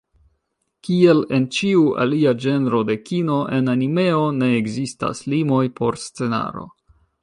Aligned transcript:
Kiel 0.87 1.19
en 1.37 1.45
ĉiu 1.57 1.83
alia 2.07 2.33
ĝenro 2.47 2.81
de 2.89 2.97
kino, 3.11 3.37
en 3.59 3.71
animeo 3.77 4.27
ne 4.41 4.53
ekzistas 4.65 5.27
limoj 5.35 5.65
por 5.81 6.05
scenaro. 6.11 6.71